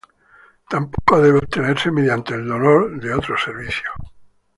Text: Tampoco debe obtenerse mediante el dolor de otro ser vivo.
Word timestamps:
Tampoco 0.67 1.21
debe 1.21 1.37
obtenerse 1.37 1.91
mediante 1.91 2.33
el 2.33 2.47
dolor 2.47 2.99
de 2.99 3.13
otro 3.13 3.37
ser 3.37 3.55
vivo. 3.57 3.83